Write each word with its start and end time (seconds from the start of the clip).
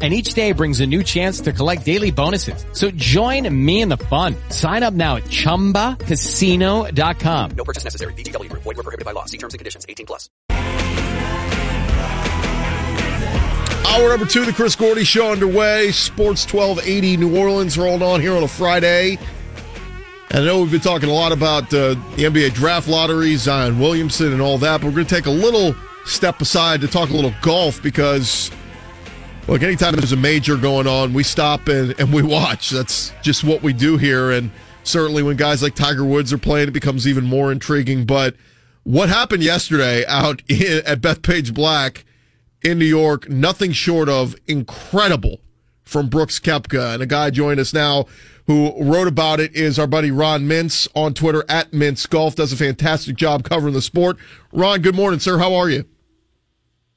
And 0.00 0.14
each 0.14 0.34
day 0.34 0.52
brings 0.52 0.80
a 0.80 0.86
new 0.86 1.02
chance 1.02 1.40
to 1.40 1.52
collect 1.52 1.84
daily 1.84 2.12
bonuses. 2.12 2.64
So 2.72 2.92
join 2.92 3.52
me 3.52 3.80
in 3.80 3.88
the 3.88 3.96
fun. 3.96 4.36
Sign 4.50 4.84
up 4.84 4.94
now 4.94 5.16
at 5.16 5.24
ChumbaCasino.com. 5.24 7.50
No 7.56 7.64
purchase 7.64 7.82
necessary. 7.82 8.12
VGW 8.12 8.48
Group. 8.48 8.62
Void 8.62 8.76
were 8.76 8.84
prohibited 8.84 9.04
by 9.04 9.10
law. 9.10 9.24
See 9.24 9.38
terms 9.38 9.54
and 9.54 9.58
conditions. 9.58 9.84
18 9.88 10.06
plus. 10.06 10.30
Hour 13.88 14.10
number 14.10 14.26
two, 14.26 14.44
the 14.44 14.52
Chris 14.52 14.76
Gordy 14.76 15.02
Show 15.02 15.32
underway. 15.32 15.90
Sports 15.90 16.44
1280 16.52 17.16
New 17.16 17.36
Orleans 17.36 17.76
rolled 17.76 18.02
on 18.02 18.20
here 18.20 18.36
on 18.36 18.44
a 18.44 18.48
Friday. 18.48 19.18
And 20.30 20.40
I 20.40 20.44
know 20.44 20.60
we've 20.60 20.70
been 20.70 20.80
talking 20.80 21.08
a 21.08 21.12
lot 21.12 21.32
about 21.32 21.64
uh, 21.72 21.94
the 22.16 22.24
NBA 22.24 22.52
draft 22.52 22.86
lottery, 22.86 23.34
Zion 23.36 23.80
Williamson, 23.80 24.32
and 24.32 24.42
all 24.42 24.58
that, 24.58 24.82
but 24.82 24.88
we're 24.88 24.92
going 24.92 25.06
to 25.06 25.14
take 25.14 25.26
a 25.26 25.30
little 25.30 25.74
step 26.04 26.40
aside 26.42 26.82
to 26.82 26.86
talk 26.86 27.08
a 27.08 27.14
little 27.14 27.32
golf 27.40 27.82
because, 27.82 28.50
look, 29.48 29.62
anytime 29.62 29.94
there's 29.94 30.12
a 30.12 30.16
major 30.16 30.56
going 30.56 30.86
on, 30.86 31.14
we 31.14 31.22
stop 31.22 31.68
and, 31.68 31.98
and 31.98 32.12
we 32.12 32.22
watch. 32.22 32.70
That's 32.70 33.12
just 33.22 33.42
what 33.42 33.62
we 33.62 33.72
do 33.72 33.96
here. 33.96 34.30
And 34.30 34.50
certainly 34.84 35.22
when 35.22 35.36
guys 35.36 35.62
like 35.62 35.74
Tiger 35.74 36.04
Woods 36.04 36.32
are 36.32 36.38
playing, 36.38 36.68
it 36.68 36.72
becomes 36.72 37.08
even 37.08 37.24
more 37.24 37.50
intriguing. 37.50 38.04
But 38.04 38.36
what 38.84 39.08
happened 39.08 39.42
yesterday 39.42 40.04
out 40.06 40.42
in, 40.48 40.82
at 40.86 41.00
Bethpage 41.00 41.54
Black 41.54 42.04
in 42.62 42.78
New 42.78 42.84
York, 42.84 43.28
nothing 43.28 43.72
short 43.72 44.08
of 44.08 44.36
incredible 44.46 45.40
from 45.82 46.08
Brooks 46.08 46.38
Koepka. 46.38 46.94
And 46.94 47.02
a 47.02 47.06
guy 47.06 47.30
joined 47.30 47.58
us 47.58 47.72
now 47.72 48.04
who 48.46 48.72
wrote 48.82 49.08
about 49.08 49.40
it 49.40 49.54
is 49.54 49.78
our 49.78 49.86
buddy 49.86 50.10
Ron 50.10 50.42
Mintz 50.42 50.88
on 50.94 51.14
Twitter 51.14 51.44
at 51.48 51.70
Mintz 51.70 52.08
Golf. 52.08 52.34
Does 52.34 52.52
a 52.52 52.56
fantastic 52.56 53.16
job 53.16 53.44
covering 53.44 53.72
the 53.72 53.82
sport. 53.82 54.18
Ron, 54.52 54.82
good 54.82 54.94
morning, 54.94 55.20
sir. 55.20 55.38
How 55.38 55.54
are 55.54 55.70
you? 55.70 55.86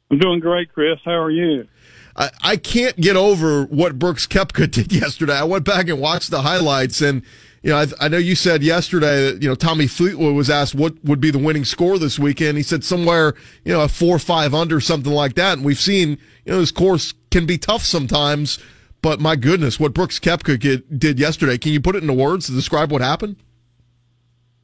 I'm 0.09 0.17
doing 0.17 0.41
great, 0.41 0.73
Chris. 0.73 0.99
How 1.05 1.21
are 1.21 1.31
you? 1.31 1.67
I, 2.15 2.29
I 2.41 2.57
can't 2.57 2.97
get 2.97 3.15
over 3.15 3.65
what 3.65 3.97
Brooks 3.99 4.27
Koepka 4.27 4.69
did 4.71 4.91
yesterday. 4.91 5.35
I 5.35 5.43
went 5.43 5.65
back 5.65 5.87
and 5.87 5.99
watched 5.99 6.31
the 6.31 6.41
highlights 6.41 7.01
and 7.01 7.23
you 7.63 7.69
know, 7.69 7.77
I, 7.77 7.85
I, 7.99 8.07
know 8.07 8.17
you 8.17 8.33
said 8.33 8.63
yesterday 8.63 9.31
that, 9.31 9.43
you 9.43 9.47
know, 9.47 9.55
Tommy 9.55 9.85
Fleetwood 9.85 10.33
was 10.33 10.49
asked 10.49 10.73
what 10.73 10.95
would 11.03 11.21
be 11.21 11.29
the 11.29 11.37
winning 11.37 11.63
score 11.63 11.99
this 11.99 12.17
weekend. 12.17 12.57
He 12.57 12.63
said 12.63 12.83
somewhere, 12.83 13.35
you 13.63 13.71
know, 13.71 13.81
a 13.81 13.87
four, 13.87 14.17
five 14.17 14.55
under, 14.55 14.79
something 14.79 15.11
like 15.11 15.35
that. 15.35 15.57
And 15.57 15.65
we've 15.65 15.79
seen, 15.79 16.17
you 16.45 16.53
know, 16.53 16.59
this 16.59 16.71
course 16.71 17.13
can 17.29 17.45
be 17.45 17.59
tough 17.59 17.83
sometimes, 17.83 18.57
but 19.03 19.19
my 19.19 19.35
goodness, 19.35 19.79
what 19.79 19.93
Brooks 19.93 20.19
Koepka 20.19 20.59
get, 20.59 20.97
did 20.97 21.19
yesterday. 21.19 21.59
Can 21.59 21.71
you 21.71 21.79
put 21.79 21.95
it 21.95 22.01
into 22.01 22.13
words 22.13 22.47
to 22.47 22.51
describe 22.51 22.91
what 22.91 23.01
happened? 23.01 23.35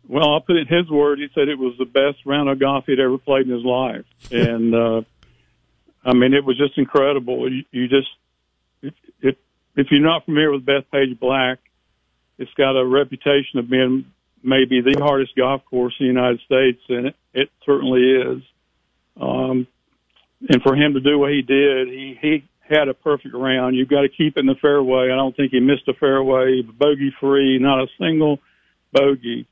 Well, 0.08 0.34
I'll 0.34 0.42
put 0.42 0.56
it 0.56 0.68
in 0.68 0.78
his 0.78 0.90
word. 0.90 1.20
He 1.20 1.28
said 1.36 1.50
it 1.50 1.60
was 1.60 1.76
the 1.78 1.86
best 1.86 2.26
round 2.26 2.50
of 2.50 2.60
golf 2.60 2.86
he'd 2.88 3.00
ever 3.00 3.20
played 3.20 3.46
in 3.46 3.54
his 3.54 3.64
life. 3.64 4.06
And, 4.32 4.74
uh, 4.74 5.02
I 6.08 6.14
mean, 6.14 6.34
it 6.34 6.46
was 6.46 6.58
just 6.58 6.78
incredible. 6.78 7.52
You, 7.52 7.64
you 7.72 7.88
just, 7.90 8.08
if, 8.82 8.94
if, 9.22 9.36
if 9.76 9.88
you're 9.92 10.00
not 10.00 10.24
familiar 10.24 10.52
with 10.52 10.66
Bethpage 10.66 11.20
Black, 11.20 11.60
it's 12.38 12.54
got 12.54 12.80
a 12.80 12.86
reputation 12.86 13.60
of 13.60 13.70
being 13.70 14.06
maybe 14.42 14.80
the 14.80 14.98
hardest 15.00 15.36
golf 15.36 15.66
course 15.66 15.94
in 16.00 16.06
the 16.06 16.14
United 16.14 16.40
States, 16.46 16.80
and 16.88 17.08
it, 17.08 17.16
it 17.34 17.50
certainly 17.66 18.02
is. 18.02 18.42
Um, 19.20 19.68
and 20.48 20.62
for 20.62 20.76
him 20.76 20.94
to 20.94 21.02
do 21.02 21.20
what 21.20 21.32
he 21.32 21.42
did, 21.42 21.90
he 21.90 22.18
he 22.22 22.44
had 22.70 22.88
a 22.88 22.94
perfect 22.94 23.34
round. 23.34 23.76
You've 23.76 23.90
got 23.90 24.02
to 24.02 24.10
keep 24.10 24.38
it 24.38 24.42
in 24.42 24.46
the 24.46 24.56
fairway. 24.56 25.06
I 25.12 25.16
don't 25.16 25.36
think 25.36 25.52
he 25.52 25.60
missed 25.60 25.88
a 25.88 25.94
fairway, 25.94 26.62
bogey 26.62 27.14
free, 27.20 27.60
not 27.60 27.82
a 27.84 27.88
single 28.00 28.40
bogey. 28.94 29.48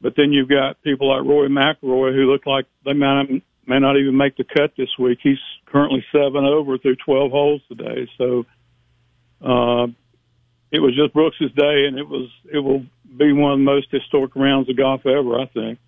But 0.00 0.14
then 0.16 0.32
you've 0.32 0.48
got 0.48 0.82
people 0.82 1.08
like 1.08 1.26
Rory 1.26 1.48
McIlroy 1.50 2.14
who 2.14 2.30
look 2.30 2.46
like 2.46 2.66
they 2.84 2.94
may 2.94 3.42
may 3.66 3.78
not 3.78 3.96
even 3.96 4.16
make 4.16 4.36
the 4.36 4.44
cut 4.44 4.72
this 4.76 4.90
week. 4.98 5.18
He's 5.22 5.38
currently 5.66 6.04
seven 6.12 6.44
over 6.44 6.78
through 6.78 6.96
12 6.96 7.30
holes 7.30 7.62
today. 7.68 8.08
So, 8.18 8.46
uh, 9.40 9.86
it 10.72 10.78
was 10.78 10.94
just 10.94 11.12
Brooks's 11.12 11.50
day, 11.52 11.86
and 11.86 11.98
it 11.98 12.08
was 12.08 12.30
it 12.52 12.58
will 12.58 12.84
be 13.16 13.32
one 13.32 13.52
of 13.52 13.58
the 13.58 13.64
most 13.64 13.88
historic 13.90 14.36
rounds 14.36 14.68
of 14.68 14.76
golf 14.76 15.04
ever. 15.04 15.40
I 15.40 15.46
think 15.46 15.78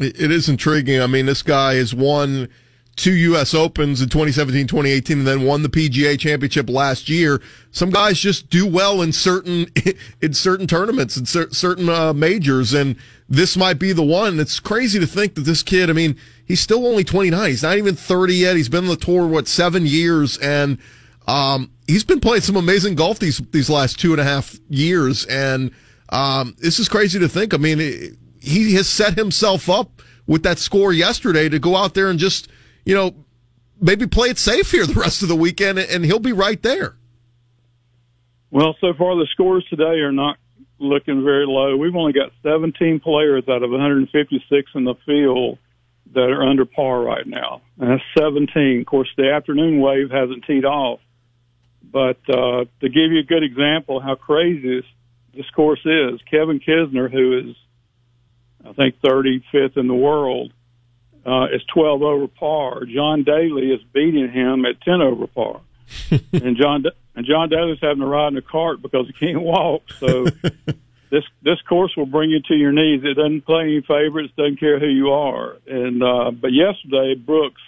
it 0.00 0.30
is 0.30 0.48
intriguing. 0.48 1.00
I 1.00 1.06
mean, 1.06 1.26
this 1.26 1.42
guy 1.42 1.74
has 1.74 1.94
won 1.94 2.48
two 2.96 3.12
U.S. 3.12 3.54
Opens 3.54 4.00
in 4.00 4.08
2017, 4.08 4.66
2018, 4.66 5.18
and 5.18 5.26
then 5.26 5.44
won 5.44 5.62
the 5.62 5.68
PGA 5.68 6.18
Championship 6.18 6.68
last 6.68 7.08
year. 7.08 7.40
Some 7.70 7.90
guys 7.90 8.18
just 8.18 8.48
do 8.48 8.66
well 8.66 9.02
in 9.02 9.12
certain 9.12 9.66
in 10.22 10.32
certain 10.34 10.66
tournaments 10.66 11.16
and 11.16 11.28
certain 11.28 11.88
uh, 11.88 12.12
majors, 12.12 12.72
and 12.72 12.96
this 13.28 13.56
might 13.56 13.78
be 13.78 13.92
the 13.92 14.02
one. 14.02 14.40
It's 14.40 14.60
crazy 14.60 14.98
to 14.98 15.06
think 15.06 15.34
that 15.34 15.42
this 15.42 15.62
kid. 15.62 15.90
I 15.90 15.92
mean, 15.92 16.16
he's 16.46 16.60
still 16.60 16.86
only 16.86 17.04
29. 17.04 17.50
He's 17.50 17.62
not 17.62 17.76
even 17.76 17.94
30 17.94 18.34
yet. 18.34 18.56
He's 18.56 18.68
been 18.68 18.84
on 18.84 18.90
the 18.90 18.96
tour 18.96 19.26
what 19.26 19.46
seven 19.48 19.84
years, 19.84 20.38
and 20.38 20.78
um, 21.26 21.70
he's 21.86 22.04
been 22.04 22.20
playing 22.20 22.42
some 22.42 22.56
amazing 22.56 22.94
golf 22.94 23.18
these 23.18 23.38
these 23.50 23.68
last 23.68 24.00
two 24.00 24.12
and 24.12 24.20
a 24.20 24.24
half 24.24 24.58
years, 24.68 25.26
and 25.26 25.72
um, 26.08 26.56
this 26.58 26.78
is 26.78 26.88
crazy 26.88 27.18
to 27.18 27.28
think. 27.28 27.52
I 27.52 27.58
mean, 27.58 27.78
he 28.40 28.74
has 28.74 28.88
set 28.88 29.14
himself 29.14 29.68
up 29.68 30.02
with 30.26 30.44
that 30.44 30.58
score 30.58 30.92
yesterday 30.92 31.48
to 31.48 31.58
go 31.58 31.76
out 31.76 31.94
there 31.94 32.08
and 32.08 32.18
just 32.18 32.48
you 32.84 32.94
know 32.94 33.14
maybe 33.80 34.06
play 34.06 34.28
it 34.28 34.38
safe 34.38 34.70
here 34.70 34.86
the 34.86 34.94
rest 34.94 35.22
of 35.22 35.28
the 35.28 35.36
weekend, 35.36 35.78
and 35.78 36.04
he'll 36.04 36.18
be 36.18 36.32
right 36.32 36.62
there. 36.62 36.96
Well, 38.50 38.74
so 38.80 38.94
far 38.94 39.16
the 39.16 39.26
scores 39.32 39.66
today 39.68 40.00
are 40.00 40.12
not 40.12 40.38
looking 40.78 41.24
very 41.24 41.46
low. 41.46 41.76
We've 41.76 41.96
only 41.96 42.12
got 42.12 42.30
17 42.42 43.00
players 43.00 43.44
out 43.48 43.62
of 43.62 43.70
156 43.70 44.70
in 44.74 44.84
the 44.84 44.94
field 45.04 45.58
that 46.12 46.30
are 46.30 46.42
under 46.42 46.64
par 46.64 47.00
right 47.02 47.26
now. 47.26 47.62
And 47.78 47.90
that's 47.90 48.02
17. 48.18 48.80
Of 48.80 48.86
course, 48.86 49.08
the 49.16 49.30
afternoon 49.30 49.80
wave 49.80 50.10
hasn't 50.10 50.44
teed 50.46 50.64
off. 50.64 51.00
But 51.82 52.18
uh, 52.28 52.64
to 52.80 52.88
give 52.88 53.12
you 53.12 53.20
a 53.20 53.26
good 53.26 53.42
example 53.42 54.00
how 54.00 54.14
crazy 54.14 54.76
this, 54.76 54.84
this 55.34 55.50
course 55.50 55.84
is, 55.84 56.20
Kevin 56.30 56.60
Kisner, 56.60 57.10
who 57.10 57.50
is, 57.50 57.56
I 58.66 58.72
think, 58.72 59.00
35th 59.00 59.76
in 59.76 59.86
the 59.86 59.94
world, 59.94 60.52
uh, 61.24 61.46
is 61.52 61.62
12 61.74 62.02
over 62.02 62.28
par. 62.28 62.84
John 62.84 63.24
Daly 63.24 63.72
is 63.72 63.82
beating 63.92 64.30
him 64.30 64.64
at 64.64 64.80
10 64.82 65.00
over 65.00 65.26
par. 65.26 65.60
and 66.32 66.56
John 66.56 66.84
and 67.14 67.24
John 67.24 67.48
Daly's 67.48 67.78
having 67.80 68.00
to 68.00 68.06
ride 68.06 68.32
in 68.32 68.36
a 68.36 68.42
cart 68.42 68.82
because 68.82 69.06
he 69.06 69.12
can't 69.12 69.40
walk. 69.40 69.82
So 69.98 70.26
this 71.10 71.24
this 71.42 71.60
course 71.68 71.92
will 71.96 72.06
bring 72.06 72.30
you 72.30 72.40
to 72.48 72.54
your 72.54 72.72
knees. 72.72 73.02
It 73.04 73.14
doesn't 73.14 73.46
play 73.46 73.62
any 73.62 73.80
favorites, 73.82 74.32
doesn't 74.36 74.60
care 74.60 74.78
who 74.78 74.88
you 74.88 75.10
are. 75.10 75.56
And 75.66 76.02
uh, 76.02 76.30
but 76.30 76.52
yesterday, 76.52 77.14
Brooks, 77.14 77.62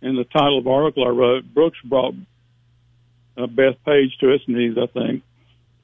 in 0.00 0.16
the 0.16 0.24
title 0.24 0.58
of 0.58 0.66
article 0.66 1.06
I 1.06 1.10
wrote, 1.10 1.44
Brooks 1.52 1.78
brought 1.84 2.14
uh, 3.36 3.46
Bethpage 3.46 4.18
to 4.20 4.30
its 4.30 4.46
knees, 4.46 4.76
I 4.80 4.86
think. 4.86 5.22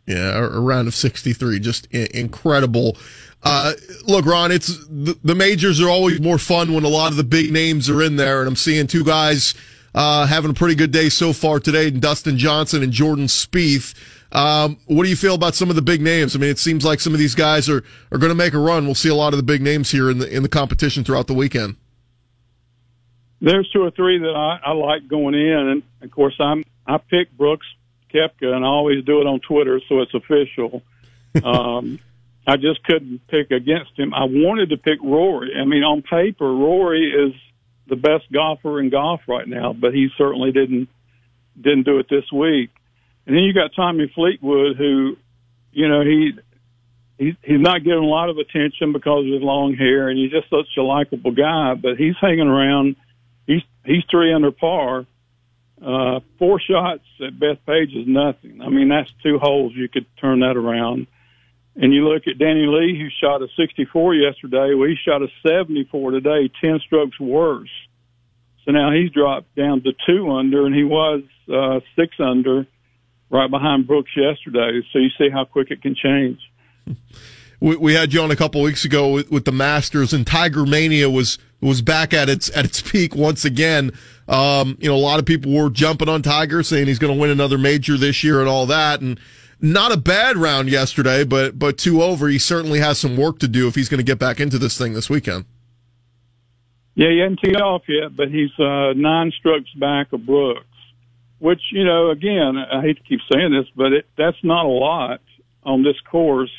Yeah, 0.07 0.39
a 0.39 0.61
round 0.61 0.89
of 0.89 0.95
63, 0.95 1.61
just 1.61 1.87
incredible. 1.93 2.97
Uh, 3.43 3.75
look, 4.07 4.25
Ron, 4.25 4.51
it's 4.51 4.79
the, 4.87 5.19
the, 5.23 5.35
majors 5.35 5.83
are 5.83 5.89
always 5.89 6.19
more 6.19 6.39
fun 6.39 6.73
when 6.73 6.85
a 6.85 6.89
lot 6.89 7.11
of 7.11 7.19
the 7.19 7.25
big 7.25 7.53
names 7.53 7.91
are 7.91 8.03
in 8.03 8.17
there, 8.17 8.41
and 8.41 8.49
I'm 8.49 8.57
seeing 8.57 8.87
two 8.87 9.05
guys 9.05 9.55
uh, 9.95 10.27
having 10.27 10.51
a 10.51 10.55
pretty 10.55 10.75
good 10.75 10.93
day 10.93 11.11
so 11.11 11.35
far 11.35 11.61
today, 11.61 11.91
Dustin 11.91 12.39
Johnson 12.39 12.83
and 12.83 12.91
Jordan 12.91 13.27
Spieth. 13.27 13.95
Um, 14.31 14.79
what 14.87 15.05
do 15.05 15.11
you 15.11 15.17
feel 15.17 15.35
about 15.35 15.55
some 15.55 15.71
of 15.71 15.77
the 15.77 15.83
big 15.83 16.03
names? 16.03 16.37
I 16.37 16.39
mean, 16.39 16.51
it 16.51 16.59
seems 16.59 16.85
like 16.85 17.01
some 17.01 17.15
of 17.15 17.19
these 17.19 17.35
guys 17.35 17.69
are, 17.69 17.83
are 18.13 18.19
going 18.19 18.31
to 18.31 18.35
make 18.35 18.53
a 18.53 18.59
run. 18.59 18.85
We'll 18.85 18.95
see 18.95 19.09
a 19.09 19.15
lot 19.15 19.33
of 19.33 19.39
the 19.39 19.43
big 19.43 19.63
names 19.63 19.91
here 19.91 20.11
in 20.11 20.19
the 20.19 20.29
in 20.29 20.43
the 20.43 20.49
competition 20.49 21.05
throughout 21.05 21.27
the 21.27 21.35
weekend. 21.35 21.77
There's 23.41 23.69
two 23.71 23.83
or 23.83 23.91
three 23.91 24.19
that 24.19 24.35
I, 24.35 24.71
I 24.71 24.73
like 24.73 25.09
going 25.09 25.35
in, 25.35 25.69
and 25.69 25.83
of 26.03 26.11
course, 26.11 26.35
I'm 26.41 26.65
I 26.87 26.99
picked 26.99 27.37
Brooks 27.37 27.67
Koepka, 28.13 28.55
and 28.55 28.65
I 28.65 28.69
always 28.69 29.05
do 29.05 29.21
it 29.21 29.27
on 29.27 29.41
Twitter, 29.41 29.81
so 29.89 30.01
it's 30.01 30.15
official. 30.15 30.83
um, 31.45 31.99
I 32.47 32.57
just 32.57 32.83
couldn't 32.85 33.27
pick 33.29 33.51
against 33.51 33.99
him. 33.99 34.15
I 34.15 34.25
wanted 34.25 34.71
to 34.71 34.79
pick 34.79 34.99
Rory. 35.03 35.53
I 35.61 35.65
mean, 35.65 35.85
on 35.85 36.03
paper, 36.03 36.51
Rory 36.51 37.11
is 37.11 37.35
the 37.87 37.97
best 37.97 38.31
golfer 38.33 38.81
in 38.81 38.91
golf 38.91 39.21
right 39.29 39.47
now, 39.47 39.73
but 39.73 39.95
he 39.95 40.09
certainly 40.17 40.53
didn't 40.53 40.89
didn't 41.61 41.85
do 41.85 41.99
it 41.99 42.07
this 42.09 42.31
week. 42.33 42.71
And 43.29 43.37
then 43.37 43.45
you 43.45 43.53
got 43.53 43.71
Tommy 43.77 44.11
Fleetwood, 44.13 44.77
who, 44.77 45.17
you 45.71 45.87
know, 45.87 46.01
he 46.03 46.33
he's 47.19 47.35
he's 47.43 47.61
not 47.61 47.85
getting 47.85 48.03
a 48.03 48.07
lot 48.07 48.31
of 48.31 48.39
attention 48.39 48.93
because 48.93 49.25
of 49.25 49.33
his 49.33 49.43
long 49.43 49.75
hair, 49.75 50.09
and 50.09 50.19
he's 50.19 50.33
just 50.33 50.51
such 50.51 50.67
a 50.77 50.83
likable 50.83 51.31
guy. 51.31 51.75
But 51.75 51.97
he's 51.97 52.17
hanging 52.21 52.49
around. 52.49 52.97
He's 53.47 53.63
he's 53.85 54.03
three 54.11 54.33
under 54.33 54.51
par 54.51 55.07
uh, 55.85 56.21
four 56.39 56.61
shots 56.61 57.05
at 57.25 57.39
Bethpage 57.39 57.97
is 57.97 58.07
nothing. 58.07 58.61
I 58.61 58.69
mean, 58.69 58.89
that's 58.89 59.11
two 59.23 59.39
holes. 59.39 59.73
You 59.75 59.89
could 59.89 60.07
turn 60.21 60.41
that 60.41 60.57
around. 60.57 61.07
And 61.77 61.95
you 61.95 62.09
look 62.09 62.27
at 62.27 62.39
Danny 62.39 62.67
Lee, 62.67 62.99
who 62.99 63.09
shot 63.21 63.43
a 63.43 63.49
64 63.57 64.15
yesterday. 64.15 64.75
Well, 64.75 64.89
he 64.89 64.97
shot 64.97 65.23
a 65.23 65.29
74 65.47 66.11
today, 66.13 66.51
10 66.61 66.81
strokes 66.85 67.21
worse. 67.21 67.71
So 68.65 68.73
now 68.73 68.91
he's 68.91 69.13
dropped 69.13 69.55
down 69.55 69.83
to 69.83 69.93
two 70.05 70.31
under, 70.33 70.67
and 70.67 70.75
he 70.75 70.83
was 70.83 71.23
uh, 71.53 71.81
six 71.95 72.17
under 72.19 72.67
right 73.31 73.51
behind 73.51 73.87
Brooks 73.87 74.11
yesterday. 74.17 74.81
So 74.93 74.99
you 74.99 75.11
see 75.19 75.29
how 75.31 75.45
quick 75.45 75.71
it 75.71 75.83
can 75.83 75.95
change. 75.95 76.39
We, 77.61 77.77
we 77.77 77.95
had 77.95 78.15
you 78.15 78.23
on 78.23 78.31
a 78.31 78.37
couple 78.37 78.63
weeks 78.63 78.85
ago 78.85 79.11
with, 79.11 79.33
with, 79.33 79.45
the 79.45 79.51
Masters, 79.51 80.13
and 80.13 80.25
Tiger 80.25 80.65
Mania 80.65 81.11
was 81.11 81.39
was 81.61 81.83
back 81.83 82.15
at 82.15 82.29
its 82.29 82.57
at 82.57 82.65
its 82.65 82.81
peak 82.81 83.17
once 83.17 83.45
again. 83.45 83.91
Um, 84.29 84.79
you 84.81 84.89
know, 84.89 84.95
a 84.95 84.97
lot 84.97 85.19
of 85.19 85.27
people 85.27 85.53
were 85.53 85.69
jumping 85.69 86.09
on 86.09 86.23
Tiger, 86.23 86.63
saying 86.63 86.87
he's 86.87 87.01
going 87.01 87.13
to 87.13 87.21
win 87.21 87.31
another 87.31 87.59
major 87.59 87.97
this 87.97 88.23
year 88.23 88.39
and 88.39 88.49
all 88.49 88.67
that, 88.67 89.01
and 89.01 89.19
not 89.61 89.91
a 89.91 89.97
bad 89.97 90.37
round 90.37 90.69
yesterday, 90.69 91.25
but 91.25 91.59
but 91.59 91.79
two 91.79 92.01
over. 92.01 92.29
He 92.29 92.39
certainly 92.39 92.79
has 92.79 92.99
some 92.99 93.17
work 93.17 93.41
to 93.41 93.49
do 93.49 93.67
if 93.67 93.75
he's 93.75 93.89
going 93.89 93.99
to 93.99 94.05
get 94.05 94.21
back 94.21 94.39
into 94.39 94.59
this 94.59 94.79
thing 94.79 94.93
this 94.93 95.11
weekend. 95.11 95.45
Yeah, 96.95 97.11
he 97.11 97.19
hasn't 97.19 97.41
teed 97.41 97.61
off 97.61 97.83
yet, 97.89 98.17
but 98.17 98.29
he's 98.29 98.51
uh, 98.59 98.93
nine 98.95 99.33
strokes 99.39 99.71
back 99.75 100.13
of 100.13 100.27
Brooks. 100.27 100.65
Which 101.39 101.61
you 101.71 101.85
know, 101.85 102.11
again, 102.11 102.57
I 102.59 102.81
hate 102.83 102.97
to 102.97 103.03
keep 103.03 103.21
saying 103.33 103.53
this, 103.53 103.71
but 103.77 103.93
it, 103.93 104.07
that's 104.17 104.43
not 104.43 104.67
a 104.67 104.69
lot 104.69 105.21
on 105.63 105.83
this 105.83 105.97
course 106.11 106.53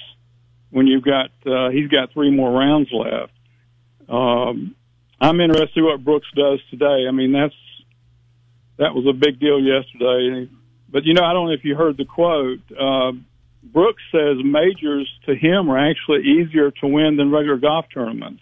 when 0.70 0.88
you've 0.88 1.04
got 1.04 1.32
uh, 1.46 1.70
he's 1.70 1.90
got 1.90 2.14
three 2.14 2.32
more 2.32 2.52
rounds 2.52 2.90
left. 2.92 3.34
Um, 4.08 4.76
I'm 5.22 5.42
interested 5.42 5.78
in 5.78 5.86
what 5.86 6.04
Brooks 6.04 6.28
does 6.36 6.60
today. 6.70 7.06
I 7.08 7.12
mean, 7.12 7.32
that's 7.32 7.56
that 8.78 8.96
was 8.96 9.06
a 9.08 9.14
big 9.14 9.40
deal 9.40 9.60
yesterday. 9.60 10.50
But 10.90 11.04
you 11.04 11.14
know, 11.14 11.24
I 11.24 11.34
don't 11.34 11.48
know 11.48 11.54
if 11.54 11.66
you 11.66 11.76
heard 11.76 11.98
the 11.98 12.06
quote. 12.06 12.62
Uh, 12.78 13.12
Brooks 13.62 14.02
says 14.12 14.38
majors 14.44 15.10
to 15.26 15.36
him 15.36 15.70
are 15.70 15.78
actually 15.78 16.24
easier 16.24 16.72
to 16.72 16.88
win 16.88 17.18
than 17.18 17.32
regular 17.32 17.58
golf 17.58 17.86
tournaments. 17.94 18.42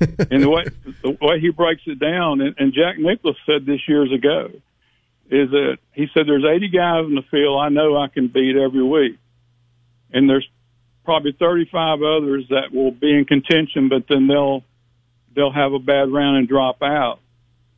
and 0.00 0.42
the 0.42 0.48
way 0.48 0.64
the 1.02 1.16
way 1.20 1.40
he 1.40 1.50
breaks 1.50 1.82
it 1.86 1.98
down, 1.98 2.40
and, 2.40 2.54
and 2.58 2.72
Jack 2.72 2.98
Nicklaus 2.98 3.36
said 3.46 3.66
this 3.66 3.80
years 3.88 4.12
ago, 4.12 4.50
is 5.30 5.50
that 5.50 5.78
he 5.92 6.06
said 6.12 6.26
there's 6.26 6.44
80 6.44 6.68
guys 6.68 7.04
in 7.06 7.14
the 7.14 7.24
field 7.30 7.60
I 7.60 7.68
know 7.68 7.96
I 7.96 8.08
can 8.08 8.28
beat 8.28 8.56
every 8.56 8.82
week, 8.82 9.18
and 10.12 10.28
there's 10.28 10.48
probably 11.04 11.32
35 11.32 12.02
others 12.02 12.46
that 12.50 12.72
will 12.72 12.92
be 12.92 13.12
in 13.16 13.24
contention, 13.24 13.88
but 13.88 14.04
then 14.08 14.26
they'll 14.28 14.62
they'll 15.34 15.52
have 15.52 15.72
a 15.72 15.78
bad 15.78 16.12
round 16.12 16.36
and 16.36 16.48
drop 16.48 16.82
out. 16.82 17.18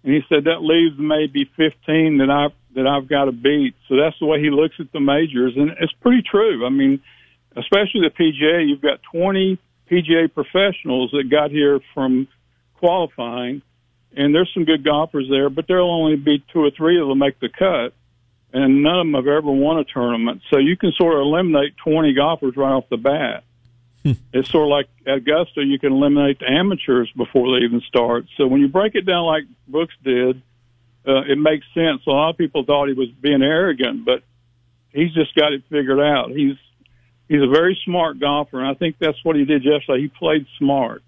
And 0.02 0.12
he 0.12 0.20
said 0.28 0.44
that 0.44 0.60
leaves 0.60 0.96
maybe 0.98 1.50
15 1.56 2.18
that 2.18 2.30
I 2.30 2.48
that 2.74 2.86
I've 2.86 3.08
got 3.08 3.26
to 3.26 3.32
beat. 3.32 3.74
So 3.88 3.96
that's 3.96 4.18
the 4.18 4.26
way 4.26 4.40
he 4.40 4.50
looks 4.50 4.74
at 4.80 4.92
the 4.92 5.00
majors, 5.00 5.54
and 5.56 5.70
it's 5.80 5.92
pretty 6.02 6.22
true. 6.22 6.66
I 6.66 6.70
mean, 6.70 7.00
especially 7.56 8.02
the 8.02 8.10
PGA, 8.10 8.68
you've 8.68 8.82
got 8.82 9.00
20 9.12 9.58
PGA 9.90 10.32
professionals 10.32 11.10
that 11.12 11.30
got 11.30 11.50
here 11.50 11.80
from 11.94 12.26
qualifying, 12.78 13.62
and 14.16 14.34
there's 14.34 14.50
some 14.54 14.64
good 14.64 14.84
golfers 14.84 15.28
there, 15.28 15.50
but 15.50 15.66
there'll 15.66 15.90
only 15.90 16.16
be 16.16 16.44
two 16.52 16.60
or 16.60 16.70
three 16.70 17.00
of 17.00 17.08
them 17.08 17.18
make 17.18 17.38
the 17.40 17.48
cut 17.48 17.94
and 18.54 18.84
none 18.84 19.00
of 19.00 19.06
them 19.06 19.14
have 19.14 19.26
ever 19.26 19.50
won 19.50 19.78
a 19.78 19.84
tournament. 19.84 20.40
So 20.48 20.58
you 20.58 20.76
can 20.76 20.92
sort 20.92 21.14
of 21.14 21.22
eliminate 21.22 21.76
20 21.84 22.14
golfers 22.14 22.56
right 22.56 22.70
off 22.70 22.88
the 22.88 22.96
bat. 22.96 23.42
Hmm. 24.04 24.12
it's 24.32 24.50
sort 24.50 24.64
of 24.64 24.70
like 24.70 24.88
Augusta, 25.06 25.64
you 25.64 25.78
can 25.78 25.92
eliminate 25.92 26.38
the 26.38 26.50
amateurs 26.50 27.10
before 27.16 27.58
they 27.58 27.64
even 27.64 27.80
start. 27.88 28.26
So 28.36 28.46
when 28.46 28.60
you 28.60 28.68
break 28.68 28.94
it 28.94 29.06
down 29.06 29.24
like 29.24 29.44
Brooks 29.66 29.94
did, 30.04 30.40
uh, 31.06 31.22
it 31.22 31.38
makes 31.38 31.66
sense. 31.74 32.02
A 32.06 32.10
lot 32.10 32.30
of 32.30 32.38
people 32.38 32.64
thought 32.64 32.88
he 32.88 32.94
was 32.94 33.08
being 33.08 33.42
arrogant, 33.42 34.04
but 34.04 34.22
he's 34.92 35.12
just 35.12 35.34
got 35.34 35.52
it 35.52 35.62
figured 35.68 36.00
out. 36.00 36.30
He's 36.30 36.56
he's 37.28 37.42
a 37.42 37.48
very 37.48 37.78
smart 37.84 38.20
golfer, 38.20 38.60
and 38.60 38.68
I 38.68 38.74
think 38.74 38.96
that's 38.98 39.22
what 39.24 39.36
he 39.36 39.44
did 39.44 39.64
yesterday. 39.64 40.02
He 40.02 40.08
played 40.08 40.46
smart, 40.58 41.02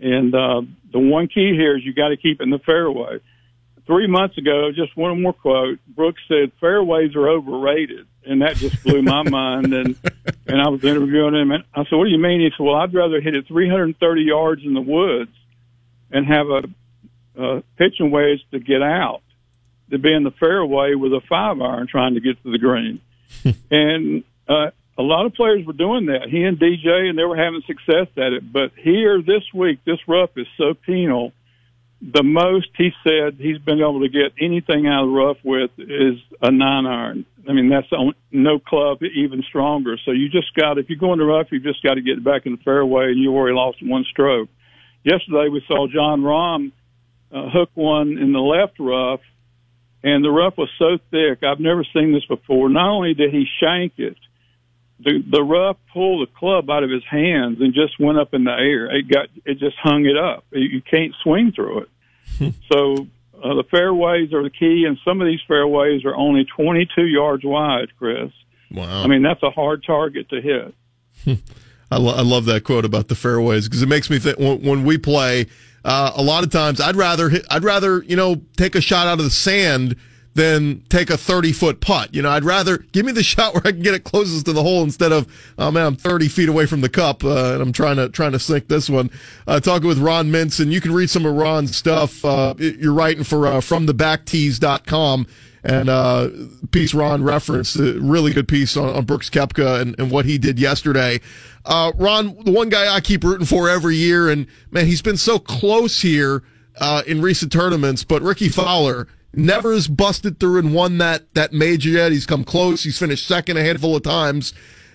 and 0.00 0.34
uh, 0.34 0.62
the 0.92 0.98
one 0.98 1.28
key 1.28 1.52
here 1.52 1.76
is 1.76 1.84
you 1.84 1.92
got 1.92 2.08
to 2.08 2.16
keep 2.16 2.40
it 2.40 2.44
in 2.44 2.50
the 2.50 2.58
fairway 2.58 3.20
three 3.90 4.06
months 4.06 4.38
ago, 4.38 4.70
just 4.72 4.96
one 4.96 5.20
more 5.20 5.32
quote. 5.32 5.80
Brooks 5.88 6.22
said 6.28 6.52
fairways 6.60 7.16
are 7.16 7.28
overrated, 7.28 8.06
and 8.24 8.40
that 8.42 8.54
just 8.56 8.82
blew 8.84 9.02
my 9.02 9.22
mind. 9.28 9.74
And 9.74 9.96
and 10.46 10.60
I 10.60 10.68
was 10.68 10.84
interviewing 10.84 11.34
him, 11.34 11.50
and 11.50 11.64
I 11.74 11.84
said, 11.84 11.96
"What 11.96 12.04
do 12.04 12.10
you 12.10 12.18
mean?" 12.18 12.40
He 12.40 12.50
said, 12.50 12.64
"Well, 12.64 12.76
I'd 12.76 12.94
rather 12.94 13.20
hit 13.20 13.34
it 13.34 13.48
330 13.48 14.22
yards 14.22 14.62
in 14.64 14.74
the 14.74 14.80
woods 14.80 15.32
and 16.12 16.26
have 16.26 16.46
a, 16.48 16.62
a 17.36 17.62
pitching 17.76 18.10
wedge 18.10 18.40
to 18.52 18.60
get 18.60 18.80
out 18.80 19.22
than 19.88 20.00
be 20.00 20.12
in 20.12 20.22
the 20.22 20.30
fairway 20.30 20.94
with 20.94 21.12
a 21.12 21.20
five 21.28 21.60
iron 21.60 21.88
trying 21.88 22.14
to 22.14 22.20
get 22.20 22.42
to 22.44 22.52
the 22.52 22.58
green." 22.58 23.00
and 23.70 24.22
uh, 24.48 24.70
a 25.00 25.02
lot 25.02 25.26
of 25.26 25.34
players 25.34 25.64
were 25.66 25.72
doing 25.72 26.06
that. 26.06 26.28
He 26.28 26.42
and 26.44 26.58
DJ, 26.58 27.08
and 27.08 27.18
they 27.18 27.24
were 27.24 27.36
having 27.36 27.62
success 27.66 28.06
at 28.16 28.32
it. 28.32 28.52
But 28.52 28.72
here 28.76 29.22
this 29.22 29.42
week, 29.54 29.80
this 29.84 29.98
rough 30.06 30.30
is 30.36 30.46
so 30.58 30.74
penal 30.74 31.32
the 32.00 32.22
most 32.22 32.68
he 32.78 32.90
said 33.04 33.36
he's 33.38 33.58
been 33.58 33.80
able 33.80 34.00
to 34.00 34.08
get 34.08 34.32
anything 34.40 34.86
out 34.86 35.04
of 35.04 35.10
the 35.10 35.14
rough 35.14 35.36
with 35.44 35.70
is 35.78 36.18
a 36.40 36.50
nine 36.50 36.86
iron. 36.86 37.26
I 37.48 37.52
mean, 37.52 37.68
that's 37.68 37.92
on, 37.92 38.14
no 38.32 38.58
club 38.58 39.02
even 39.02 39.42
stronger. 39.42 39.98
So 40.04 40.12
you 40.12 40.30
just 40.30 40.54
got, 40.54 40.78
if 40.78 40.88
you 40.88 40.96
go 40.96 41.12
in 41.12 41.18
the 41.18 41.26
rough, 41.26 41.48
you 41.52 41.60
just 41.60 41.82
got 41.82 41.94
to 41.94 42.00
get 42.00 42.24
back 42.24 42.46
in 42.46 42.52
the 42.52 42.62
fairway 42.64 43.06
and 43.10 43.20
you 43.20 43.34
already 43.34 43.54
lost 43.54 43.78
one 43.82 44.04
stroke. 44.10 44.48
Yesterday 45.04 45.48
we 45.50 45.62
saw 45.68 45.86
Jon 45.88 46.22
Rahm 46.22 46.72
uh, 47.32 47.50
hook 47.50 47.70
one 47.74 48.16
in 48.16 48.32
the 48.32 48.40
left 48.40 48.78
rough 48.78 49.20
and 50.02 50.24
the 50.24 50.30
rough 50.30 50.56
was 50.56 50.70
so 50.78 50.96
thick. 51.10 51.44
I've 51.44 51.60
never 51.60 51.84
seen 51.92 52.14
this 52.14 52.24
before. 52.24 52.70
Not 52.70 52.88
only 52.88 53.12
did 53.12 53.30
he 53.30 53.44
shank 53.60 53.94
it, 53.98 54.16
the 55.02 55.22
the 55.30 55.42
rough 55.42 55.76
pulled 55.92 56.26
the 56.26 56.32
club 56.38 56.70
out 56.70 56.82
of 56.82 56.90
his 56.90 57.04
hands 57.08 57.58
and 57.60 57.74
just 57.74 57.98
went 57.98 58.18
up 58.18 58.34
in 58.34 58.44
the 58.44 58.52
air. 58.52 58.94
It 58.94 59.08
got 59.08 59.28
it 59.44 59.58
just 59.58 59.76
hung 59.76 60.04
it 60.04 60.16
up. 60.16 60.44
You 60.52 60.82
can't 60.82 61.14
swing 61.22 61.52
through 61.52 61.80
it. 61.80 62.54
so 62.72 63.06
uh, 63.42 63.54
the 63.54 63.64
fairways 63.70 64.32
are 64.32 64.42
the 64.42 64.50
key, 64.50 64.84
and 64.86 64.98
some 65.04 65.20
of 65.20 65.26
these 65.26 65.40
fairways 65.48 66.04
are 66.04 66.14
only 66.14 66.44
22 66.56 67.06
yards 67.06 67.44
wide. 67.44 67.88
Chris, 67.98 68.30
wow. 68.70 69.02
I 69.02 69.06
mean 69.06 69.22
that's 69.22 69.42
a 69.42 69.50
hard 69.50 69.84
target 69.84 70.28
to 70.30 70.40
hit. 70.40 70.74
I, 71.90 71.98
lo- 71.98 72.14
I 72.14 72.22
love 72.22 72.44
that 72.44 72.64
quote 72.64 72.84
about 72.84 73.08
the 73.08 73.16
fairways 73.16 73.68
because 73.68 73.82
it 73.82 73.88
makes 73.88 74.10
me 74.10 74.18
think 74.18 74.38
when, 74.38 74.62
when 74.62 74.84
we 74.84 74.98
play. 74.98 75.46
Uh, 75.82 76.12
a 76.14 76.22
lot 76.22 76.44
of 76.44 76.50
times, 76.50 76.78
I'd 76.78 76.94
rather 76.94 77.30
hit, 77.30 77.46
I'd 77.50 77.64
rather 77.64 78.02
you 78.02 78.14
know 78.14 78.42
take 78.56 78.74
a 78.74 78.82
shot 78.82 79.06
out 79.06 79.18
of 79.18 79.24
the 79.24 79.30
sand 79.30 79.96
than 80.34 80.80
take 80.88 81.10
a 81.10 81.16
30 81.16 81.52
foot 81.52 81.80
putt. 81.80 82.14
You 82.14 82.22
know, 82.22 82.30
I'd 82.30 82.44
rather 82.44 82.78
give 82.92 83.04
me 83.04 83.12
the 83.12 83.22
shot 83.30 83.54
where 83.54 83.66
I 83.66 83.72
can 83.72 83.82
get 83.82 83.94
it 83.94 84.04
closest 84.04 84.46
to 84.46 84.52
the 84.52 84.62
hole 84.62 84.82
instead 84.82 85.12
of, 85.12 85.26
oh 85.58 85.70
man, 85.70 85.86
I'm 85.86 85.96
30 85.96 86.28
feet 86.28 86.48
away 86.48 86.66
from 86.66 86.80
the 86.80 86.88
cup, 86.88 87.24
uh, 87.24 87.54
and 87.54 87.62
I'm 87.62 87.72
trying 87.72 87.96
to, 87.96 88.08
trying 88.08 88.32
to 88.32 88.38
sink 88.38 88.68
this 88.68 88.88
one. 88.88 89.10
Uh, 89.46 89.60
talking 89.60 89.88
with 89.88 89.98
Ron 89.98 90.30
Mintz, 90.30 90.60
and 90.60 90.72
you 90.72 90.80
can 90.80 90.92
read 90.92 91.10
some 91.10 91.26
of 91.26 91.34
Ron's 91.34 91.76
stuff. 91.76 92.24
Uh, 92.24 92.54
you're 92.58 92.94
writing 92.94 93.24
for, 93.24 93.46
uh, 93.46 93.54
fromthebacktees.com 93.60 95.26
and, 95.62 95.88
uh, 95.90 96.30
piece 96.70 96.94
Ron 96.94 97.22
referenced, 97.22 97.76
a 97.76 97.98
really 98.00 98.32
good 98.32 98.48
piece 98.48 98.76
on, 98.76 98.88
on 98.94 99.04
Brooks 99.04 99.28
Koepka 99.28 99.80
and, 99.80 99.98
and 99.98 100.10
what 100.10 100.24
he 100.24 100.38
did 100.38 100.58
yesterday. 100.58 101.20
Uh, 101.66 101.92
Ron, 101.96 102.36
the 102.44 102.52
one 102.52 102.70
guy 102.70 102.94
I 102.94 103.00
keep 103.00 103.24
rooting 103.24 103.46
for 103.46 103.68
every 103.68 103.96
year, 103.96 104.30
and 104.30 104.46
man, 104.70 104.86
he's 104.86 105.02
been 105.02 105.18
so 105.18 105.38
close 105.38 106.00
here, 106.00 106.42
uh, 106.80 107.02
in 107.06 107.20
recent 107.20 107.52
tournaments, 107.52 108.04
but 108.04 108.22
Rickie 108.22 108.48
Fowler, 108.48 109.06
never 109.34 109.72
has 109.72 109.88
busted 109.88 110.40
through 110.40 110.58
and 110.58 110.74
won 110.74 110.98
that 110.98 111.34
that 111.34 111.52
major 111.52 111.90
yet. 111.90 112.12
He's 112.12 112.26
come 112.26 112.44
close. 112.44 112.82
He's 112.82 112.98
finished 112.98 113.26
second 113.26 113.56
a 113.56 113.62
handful 113.62 113.96
of 113.96 114.02
times. 114.02 114.52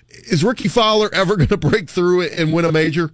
Is 0.10 0.44
Rickie 0.44 0.68
Fowler 0.68 1.10
ever 1.14 1.36
going 1.38 1.50
to 1.50 1.58
break 1.58 1.90
through 1.90 2.24
and 2.24 2.54
win 2.54 2.66
a 2.66 2.72
major? 2.72 3.12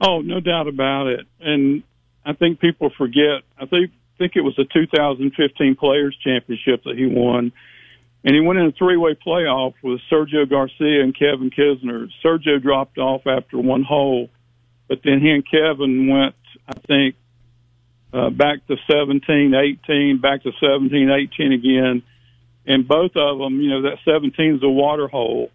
Oh, 0.00 0.20
no 0.20 0.40
doubt 0.40 0.68
about 0.68 1.08
it. 1.08 1.26
And 1.40 1.82
I 2.24 2.32
think 2.34 2.60
people 2.60 2.90
forget. 2.96 3.42
I 3.58 3.66
think 3.66 3.90
think 4.18 4.32
it 4.34 4.42
was 4.42 4.56
the 4.56 4.64
2015 4.64 5.76
Players 5.76 6.16
Championship 6.22 6.82
that 6.84 6.98
he 6.98 7.06
won, 7.06 7.52
and 8.24 8.34
he 8.34 8.40
went 8.40 8.58
in 8.58 8.66
a 8.66 8.72
three-way 8.72 9.14
playoff 9.14 9.74
with 9.82 10.00
Sergio 10.10 10.48
Garcia 10.48 11.02
and 11.02 11.16
Kevin 11.16 11.50
Kisner. 11.50 12.08
Sergio 12.24 12.60
dropped 12.60 12.98
off 12.98 13.26
after 13.26 13.58
one 13.58 13.84
hole, 13.84 14.28
but 14.88 15.00
then 15.04 15.20
he 15.20 15.30
and 15.30 15.48
Kevin 15.48 16.08
went, 16.08 16.34
I 16.66 16.74
think, 16.86 17.14
uh, 18.12 18.30
back 18.30 18.66
to 18.68 18.76
17, 18.90 19.54
18, 19.54 20.20
back 20.20 20.42
to 20.42 20.52
17, 20.60 21.10
18 21.10 21.52
again. 21.52 22.02
And 22.66 22.86
both 22.86 23.12
of 23.16 23.38
them, 23.38 23.60
you 23.60 23.70
know, 23.70 23.82
that 23.82 23.98
17 24.04 24.56
is 24.56 24.62
a 24.62 24.68
water 24.68 25.08
hole, 25.08 25.50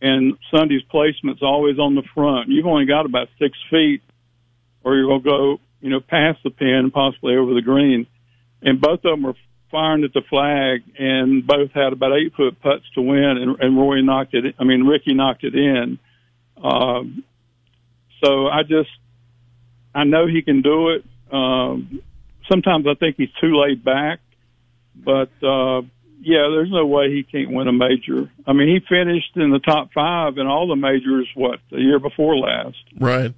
and 0.00 0.38
Sunday's 0.50 0.82
placement's 0.90 1.42
always 1.42 1.78
on 1.78 1.94
the 1.94 2.02
front. 2.14 2.48
You've 2.48 2.66
only 2.66 2.86
got 2.86 3.06
about 3.06 3.28
six 3.38 3.56
feet, 3.70 4.02
or 4.82 4.96
you're 4.96 5.06
going 5.06 5.22
to 5.22 5.28
go, 5.28 5.60
you 5.80 5.90
know, 5.90 6.00
past 6.00 6.38
the 6.44 6.50
pin, 6.50 6.68
and 6.68 6.92
possibly 6.92 7.36
over 7.36 7.52
the 7.54 7.62
green. 7.62 8.06
And 8.62 8.80
both 8.80 9.00
of 9.04 9.12
them 9.12 9.22
were 9.22 9.34
firing 9.70 10.04
at 10.04 10.14
the 10.14 10.22
flag, 10.22 10.82
and 10.98 11.46
both 11.46 11.72
had 11.72 11.92
about 11.92 12.12
eight 12.12 12.34
foot 12.34 12.60
putts 12.62 12.84
to 12.94 13.02
win, 13.02 13.22
and, 13.22 13.60
and 13.60 13.76
Roy 13.76 14.00
knocked 14.00 14.34
it. 14.34 14.54
I 14.58 14.64
mean, 14.64 14.84
Rickie 14.84 15.14
knocked 15.14 15.44
it 15.44 15.54
in. 15.54 15.98
Um, 16.62 17.24
so 18.24 18.46
I 18.46 18.62
just, 18.62 18.90
I 19.94 20.04
know 20.04 20.26
he 20.26 20.42
can 20.42 20.62
do 20.62 20.90
it. 20.90 21.04
Um, 21.30 22.00
sometimes 22.50 22.86
I 22.86 22.94
think 22.94 23.16
he's 23.16 23.32
too 23.40 23.60
laid 23.60 23.84
back, 23.84 24.20
but 24.94 25.30
uh, 25.42 25.82
yeah, 26.20 26.48
there's 26.50 26.70
no 26.70 26.86
way 26.86 27.10
he 27.10 27.22
can't 27.22 27.52
win 27.52 27.68
a 27.68 27.72
major. 27.72 28.30
I 28.46 28.52
mean, 28.52 28.68
he 28.68 28.80
finished 28.88 29.36
in 29.36 29.50
the 29.50 29.58
top 29.58 29.92
five 29.92 30.38
in 30.38 30.46
all 30.46 30.68
the 30.68 30.76
majors. 30.76 31.28
What 31.34 31.60
the 31.70 31.78
year 31.78 31.98
before 31.98 32.36
last? 32.36 32.78
Right. 32.98 33.34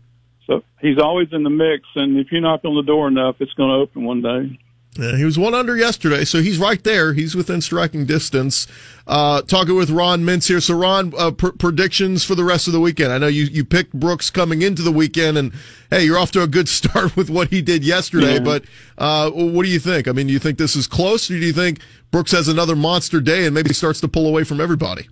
So 0.46 0.62
he's 0.80 0.98
always 0.98 1.28
in 1.32 1.42
the 1.42 1.50
mix, 1.50 1.84
and 1.94 2.18
if 2.18 2.32
you 2.32 2.40
knock 2.40 2.64
on 2.64 2.74
the 2.74 2.82
door 2.82 3.08
enough, 3.08 3.36
it's 3.40 3.52
going 3.54 3.70
to 3.70 3.76
open 3.76 4.04
one 4.04 4.22
day. 4.22 4.58
Yeah, 4.98 5.16
he 5.16 5.24
was 5.24 5.38
one 5.38 5.54
under 5.54 5.76
yesterday, 5.76 6.24
so 6.24 6.42
he's 6.42 6.58
right 6.58 6.82
there. 6.82 7.12
He's 7.12 7.36
within 7.36 7.60
striking 7.60 8.04
distance. 8.04 8.66
Uh, 9.06 9.42
talking 9.42 9.76
with 9.76 9.90
Ron 9.90 10.22
Mintz 10.24 10.48
here. 10.48 10.60
So, 10.60 10.74
Ron, 10.74 11.14
uh, 11.16 11.30
pr- 11.30 11.50
predictions 11.50 12.24
for 12.24 12.34
the 12.34 12.42
rest 12.42 12.66
of 12.66 12.72
the 12.72 12.80
weekend. 12.80 13.12
I 13.12 13.18
know 13.18 13.28
you, 13.28 13.44
you 13.44 13.64
picked 13.64 13.92
Brooks 13.92 14.28
coming 14.28 14.60
into 14.60 14.82
the 14.82 14.90
weekend, 14.90 15.38
and 15.38 15.52
hey, 15.88 16.04
you're 16.04 16.18
off 16.18 16.32
to 16.32 16.42
a 16.42 16.48
good 16.48 16.68
start 16.68 17.16
with 17.16 17.30
what 17.30 17.48
he 17.50 17.62
did 17.62 17.84
yesterday. 17.84 18.34
Yeah. 18.34 18.40
But 18.40 18.64
uh, 18.98 19.30
what 19.30 19.62
do 19.62 19.68
you 19.70 19.78
think? 19.78 20.08
I 20.08 20.12
mean, 20.12 20.26
do 20.26 20.32
you 20.32 20.40
think 20.40 20.58
this 20.58 20.74
is 20.74 20.88
close, 20.88 21.30
or 21.30 21.38
do 21.38 21.46
you 21.46 21.52
think 21.52 21.80
Brooks 22.10 22.32
has 22.32 22.48
another 22.48 22.74
monster 22.74 23.20
day 23.20 23.46
and 23.46 23.54
maybe 23.54 23.72
starts 23.72 24.00
to 24.00 24.08
pull 24.08 24.26
away 24.26 24.42
from 24.42 24.60
everybody? 24.60 25.08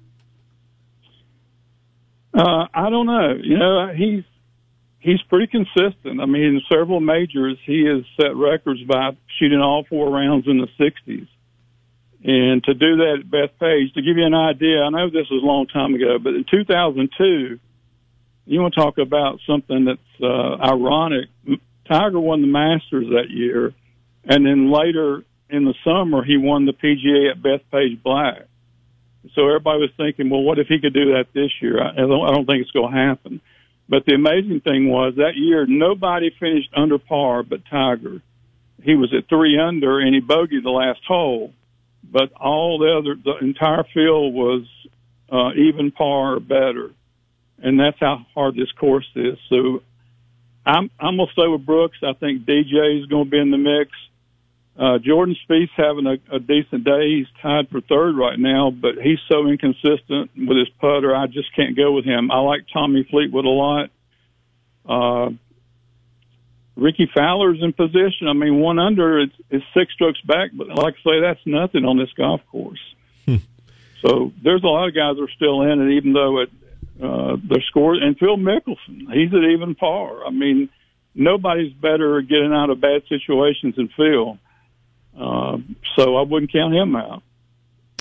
Uh, 2.35 2.67
I 2.75 2.91
don't 2.91 3.07
know. 3.07 3.37
You 3.41 3.57
know, 3.57 3.93
he's 3.97 4.25
he's 5.07 5.23
pretty 5.23 5.47
consistent. 5.47 6.21
I 6.21 6.27
mean, 6.27 6.43
in 6.43 6.61
several 6.69 6.99
majors, 7.01 7.59
he 7.65 7.87
has 7.87 8.05
set 8.21 8.35
records 8.35 8.83
by 8.83 9.17
shooting 9.39 9.61
all 9.61 9.85
four 9.89 10.11
rounds 10.11 10.47
in 10.49 10.59
the 10.59 10.69
60s. 10.79 11.29
And 12.25 12.65
to 12.65 12.75
do 12.75 12.97
that 12.97 13.19
at 13.21 13.31
Bethpage, 13.31 13.95
to 13.95 14.03
give 14.03 14.17
you 14.17 14.27
an 14.27 14.35
idea, 14.35 14.83
I 14.83 14.91
know 14.91 15.09
this 15.09 15.31
was 15.31 15.43
a 15.43 15.47
long 15.47 15.69
time 15.69 15.95
ago, 15.95 16.19
but 16.19 16.35
in 16.35 16.45
2002, 16.51 17.61
you 18.47 18.61
want 18.61 18.75
to 18.75 18.81
talk 18.81 18.99
about 18.99 19.39
something 19.47 19.85
that's 19.85 20.23
uh, 20.23 20.57
ironic. 20.61 21.29
Tiger 21.89 22.19
won 22.19 22.41
the 22.41 22.49
Masters 22.49 23.07
that 23.11 23.31
year, 23.31 23.75
and 24.25 24.45
then 24.45 24.73
later 24.73 25.23
in 25.49 25.65
the 25.65 25.75
summer, 25.85 26.25
he 26.25 26.37
won 26.37 26.67
the 26.67 26.73
PGA 26.73 27.31
at 27.31 27.41
Bethpage 27.41 28.03
Black. 28.03 28.49
So 29.35 29.47
everybody 29.47 29.81
was 29.81 29.91
thinking, 29.97 30.31
well, 30.31 30.43
what 30.43 30.59
if 30.59 30.67
he 30.67 30.81
could 30.81 30.95
do 30.95 31.13
that 31.13 31.27
this 31.33 31.51
year? 31.61 31.81
I 31.81 31.95
don't 31.95 32.47
think 32.47 32.63
it's 32.63 32.71
going 32.73 32.93
to 32.93 32.99
happen. 32.99 33.41
But 33.89 34.05
the 34.05 34.15
amazing 34.15 34.61
thing 34.61 34.89
was 34.89 35.15
that 35.17 35.37
year, 35.37 35.67
nobody 35.67 36.31
finished 36.41 36.71
under 36.77 36.99
par 36.99 37.43
but 37.43 37.61
Tiger. 37.71 38.21
He 38.83 38.95
was 38.95 39.13
at 39.17 39.29
three 39.29 39.59
under 39.59 40.01
and 40.01 40.15
he 40.15 40.21
bogeyed 40.21 40.63
the 40.63 40.71
last 40.71 41.01
hole, 41.07 41.53
but 42.05 42.33
all 42.33 42.79
the 42.79 42.97
other, 42.99 43.15
the 43.23 43.45
entire 43.45 43.85
field 43.95 44.35
was 44.35 44.67
uh, 45.31 45.53
even 45.55 45.91
par 45.93 46.35
or 46.35 46.41
better. 46.41 46.91
And 47.59 47.81
that's 47.81 47.99
how 47.99 48.27
hard 48.35 48.55
this 48.55 48.71
course 48.73 49.09
is. 49.15 49.39
So 49.49 49.83
I'm, 50.65 50.91
I'm 51.01 51.17
going 51.17 51.29
to 51.29 51.33
stay 51.33 51.47
with 51.47 51.65
Brooks. 51.65 51.99
I 52.03 52.13
think 52.13 52.45
DJ 52.45 53.01
is 53.01 53.07
going 53.07 53.25
to 53.25 53.31
be 53.31 53.39
in 53.39 53.51
the 53.51 53.59
mix. 53.59 53.91
Uh, 54.79 54.99
Jordan 54.99 55.37
Spieth's 55.49 55.73
having 55.77 56.07
a, 56.07 56.37
a 56.37 56.39
decent 56.39 56.85
day. 56.85 57.17
He's 57.17 57.27
tied 57.41 57.71
for 57.71 57.81
third 57.81 58.17
right 58.17 58.39
now, 58.39 58.71
but 58.71 58.97
he's 59.03 59.19
so 59.31 59.47
inconsistent 59.47 60.31
with 60.37 60.59
his 60.59 60.69
putter. 60.81 61.17
I 61.17 61.27
just 61.27 61.55
can't 61.57 61.77
go 61.77 61.93
with 61.93 62.05
him. 62.05 62.31
I 62.31 62.41
like 62.41 62.67
Tommy 62.73 63.07
Fleetwood 63.11 63.45
a 63.45 63.49
lot. 63.49 63.91
Uh, 64.87 65.31
Rickie 66.77 67.11
Fowler's 67.15 67.63
in 67.63 67.73
position. 67.73 68.29
I 68.29 68.35
mean, 68.35 68.61
one 68.61 68.79
under 68.79 69.19
is, 69.21 69.31
is 69.51 69.63
six 69.73 69.95
strokes 69.95 70.21
back, 70.21 70.51
but 70.53 70.69
like 70.69 70.95
I 70.95 71.11
say, 71.11 71.21
that's 71.23 71.41
nothing 71.47 71.87
on 71.87 71.97
this 71.97 72.13
golf 72.15 72.43
course. 72.51 72.81
So 74.03 74.33
there's 74.43 74.63
a 74.63 74.67
lot 74.67 74.89
of 74.89 74.95
guys 74.95 75.17
that 75.17 75.23
are 75.23 75.35
still 75.35 75.63
in 75.63 75.81
it, 75.81 75.97
even 75.97 76.13
though 76.13 76.41
it 76.41 76.51
uh, 77.03 77.37
their 77.43 77.63
scores. 77.63 77.99
And 78.03 78.17
Phil 78.19 78.37
Mickelson, 78.37 79.13
he's 79.13 79.33
at 79.33 79.51
even 79.51 79.75
par. 79.75 80.27
I 80.27 80.31
mean, 80.31 80.69
nobody's 81.15 81.73
better 81.73 82.19
at 82.19 82.29
getting 82.29 82.53
out 82.53 82.71
of 82.71 82.81
bad 82.81 83.03
situations 83.09 83.77
than 83.77 83.89
Phil. 83.97 84.39
Uh, 85.19 85.59
so 85.97 86.17
I 86.17 86.23
wouldn't 86.23 86.53
count 86.53 86.75
him 86.75 86.97
out. 86.97 87.23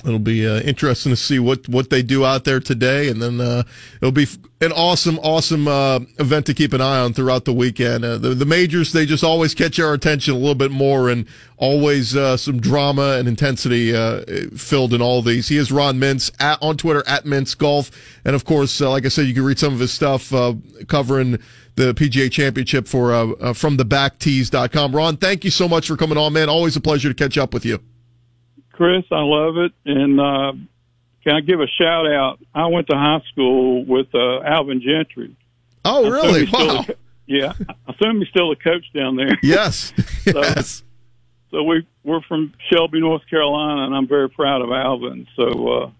It'll 0.04 0.18
be 0.18 0.46
uh, 0.46 0.60
interesting 0.60 1.10
to 1.10 1.16
see 1.16 1.38
what, 1.38 1.68
what 1.68 1.88
they 1.88 2.02
do 2.02 2.24
out 2.24 2.44
there 2.44 2.60
today, 2.60 3.08
and 3.08 3.20
then 3.20 3.40
uh, 3.40 3.62
it'll 3.96 4.12
be 4.12 4.26
an 4.60 4.70
awesome, 4.72 5.18
awesome 5.20 5.66
uh, 5.66 6.00
event 6.18 6.46
to 6.46 6.54
keep 6.54 6.74
an 6.74 6.80
eye 6.82 6.98
on 6.98 7.14
throughout 7.14 7.44
the 7.44 7.52
weekend. 7.52 8.04
Uh, 8.04 8.18
the, 8.18 8.28
the 8.28 8.44
majors 8.44 8.92
they 8.92 9.06
just 9.06 9.24
always 9.24 9.54
catch 9.54 9.80
our 9.80 9.94
attention 9.94 10.34
a 10.34 10.36
little 10.36 10.54
bit 10.54 10.70
more, 10.70 11.08
and 11.08 11.26
always 11.56 12.14
uh, 12.14 12.36
some 12.36 12.60
drama 12.60 13.16
and 13.18 13.26
intensity 13.26 13.96
uh, 13.96 14.22
filled 14.54 14.92
in 14.92 15.00
all 15.00 15.22
these. 15.22 15.48
He 15.48 15.56
is 15.56 15.72
Ron 15.72 15.98
Mintz 15.98 16.30
at, 16.40 16.62
on 16.62 16.76
Twitter 16.76 17.02
at 17.08 17.24
Mintz 17.24 17.56
Golf, 17.56 17.90
and 18.24 18.36
of 18.36 18.44
course, 18.44 18.80
like 18.80 19.06
I 19.06 19.08
said, 19.08 19.26
you 19.26 19.34
can 19.34 19.44
read 19.44 19.58
some 19.58 19.72
of 19.72 19.80
his 19.80 19.92
stuff 19.92 20.32
uh, 20.32 20.54
covering 20.88 21.38
the 21.76 21.94
PGA 21.94 22.30
Championship 22.30 22.86
for 22.86 23.14
uh, 23.14 23.28
uh, 23.32 23.52
from 23.54 23.76
the 23.78 23.84
backtees.com. 23.84 24.94
Ron, 24.94 25.16
thank 25.16 25.42
you 25.42 25.50
so 25.50 25.66
much 25.66 25.88
for 25.88 25.96
coming 25.96 26.18
on, 26.18 26.34
man. 26.34 26.50
Always 26.50 26.76
a 26.76 26.80
pleasure 26.80 27.08
to 27.08 27.14
catch 27.14 27.38
up 27.38 27.54
with 27.54 27.64
you. 27.64 27.80
Chris, 28.76 29.04
I 29.10 29.22
love 29.22 29.56
it. 29.56 29.72
And 29.84 30.20
uh, 30.20 30.52
can 31.24 31.34
I 31.34 31.40
give 31.40 31.60
a 31.60 31.66
shout 31.66 32.06
out? 32.06 32.38
I 32.54 32.66
went 32.66 32.88
to 32.88 32.96
high 32.96 33.22
school 33.32 33.84
with 33.84 34.08
uh, 34.14 34.42
Alvin 34.42 34.80
Gentry. 34.80 35.34
Oh, 35.84 36.10
really? 36.10 36.46
Wow. 36.52 36.84
a 36.88 36.94
yeah, 37.26 37.52
I 37.68 37.92
assume 37.92 38.20
he's 38.20 38.28
still 38.28 38.52
a 38.52 38.56
coach 38.56 38.84
down 38.94 39.16
there. 39.16 39.36
Yes. 39.42 39.92
yes. 40.26 40.82
So 41.50 41.62
we 41.62 41.86
we're 42.04 42.20
from 42.22 42.52
Shelby, 42.70 43.00
North 43.00 43.22
Carolina, 43.28 43.84
and 43.84 43.94
I'm 43.94 44.06
very 44.06 44.28
proud 44.28 44.62
of 44.62 44.70
Alvin. 44.70 45.26
So 45.36 45.68
uh, 45.68 45.90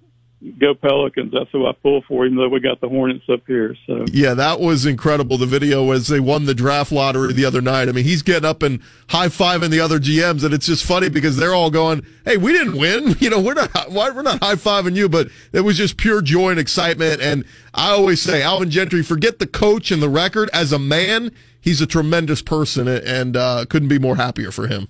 go 0.59 0.75
Pelicans! 0.75 1.33
That's 1.33 1.51
who 1.51 1.67
I 1.67 1.73
pull 1.73 2.03
for, 2.07 2.27
even 2.27 2.37
though 2.39 2.49
we 2.49 2.61
got 2.61 2.81
the 2.81 2.89
Hornets 2.89 3.25
up 3.33 3.41
here. 3.47 3.75
So 3.87 4.05
Yeah, 4.13 4.35
that 4.35 4.61
was 4.61 4.87
incredible. 4.87 5.39
The 5.39 5.47
video 5.47 5.91
as 5.93 6.09
they 6.09 6.21
won 6.21 6.45
the 6.45 6.55
draft 6.55 6.93
lottery 6.93 7.33
the 7.33 7.45
other 7.45 7.61
night. 7.61 7.89
I 7.89 7.93
mean, 7.93 8.05
he's 8.05 8.23
getting 8.23 8.45
up 8.45 8.63
and 8.63 8.81
high 9.09 9.29
fiving 9.29 9.71
the 9.71 9.81
other 9.81 9.99
GMs, 9.99 10.45
and 10.45 10.53
it's 10.53 10.67
just 10.67 10.85
funny 10.85 11.09
because 11.09 11.37
they're 11.37 11.55
all 11.55 11.71
going, 11.71 12.05
"Hey, 12.25 12.37
we 12.37 12.53
didn't 12.53 12.77
win. 12.77 13.17
You 13.27 13.31
know, 13.31 13.41
we're 13.41 13.55
not 13.55 13.91
why 13.91 14.11
we're 14.11 14.23
not 14.23 14.43
high 14.43 14.55
fiving 14.55 14.95
you." 14.95 15.09
But 15.09 15.29
it 15.53 15.63
was 15.63 15.77
just 15.77 15.97
pure 15.97 16.23
joy 16.23 16.51
and 16.51 16.61
excitement. 16.61 17.21
And 17.21 17.45
I 17.75 17.91
always 17.91 18.23
say, 18.23 18.43
Alvin 18.43 18.71
Gentry, 18.71 19.03
forget 19.03 19.39
the 19.39 19.47
coach 19.47 19.91
and 19.91 20.03
the 20.03 20.09
record. 20.09 20.49
As 20.53 20.73
a 20.73 20.79
man, 20.79 21.33
he's 21.61 21.81
a 21.81 21.87
tremendous 21.87 22.43
person, 22.43 22.87
and 22.87 23.37
uh, 23.37 23.65
couldn't 23.69 23.89
be 23.89 23.99
more 23.99 24.17
happier 24.17 24.53
for 24.53 24.69
him. 24.69 24.87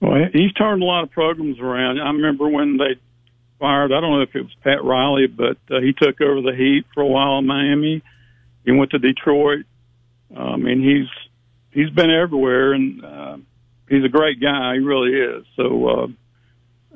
well, 0.00 0.20
he's 0.32 0.52
turned 0.52 0.82
a 0.82 0.86
lot 0.86 1.04
of 1.04 1.10
programs 1.10 1.58
around. 1.60 2.00
I 2.00 2.10
remember 2.10 2.48
when 2.48 2.76
they 2.76 2.96
fired. 3.60 3.92
I 3.92 4.00
don't 4.00 4.10
know 4.10 4.22
if 4.22 4.34
it 4.34 4.42
was 4.42 4.56
Pat 4.64 4.82
Riley, 4.82 5.28
but 5.28 5.58
uh, 5.70 5.80
he 5.80 5.92
took 5.92 6.20
over 6.20 6.40
the 6.40 6.56
Heat 6.56 6.86
for 6.92 7.02
a 7.02 7.06
while 7.06 7.38
in 7.38 7.46
Miami. 7.46 8.02
He 8.64 8.72
went 8.72 8.90
to 8.90 8.98
Detroit. 8.98 9.66
I 10.36 10.56
mean, 10.56 10.82
he's 10.82 11.08
he's 11.70 11.90
been 11.90 12.10
everywhere, 12.10 12.72
and 12.72 13.04
uh, 13.04 13.36
he's 13.88 14.04
a 14.04 14.08
great 14.08 14.40
guy. 14.40 14.74
He 14.74 14.80
really 14.80 15.12
is. 15.12 15.44
So 15.56 15.88
uh, 15.88 16.06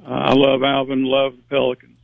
I 0.06 0.32
love 0.34 0.62
Alvin. 0.62 1.04
Love 1.04 1.36
the 1.36 1.42
Pelicans. 1.48 1.98